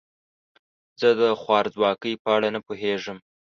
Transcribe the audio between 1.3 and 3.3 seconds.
خوارځواکۍ په اړه نه پوهیږم.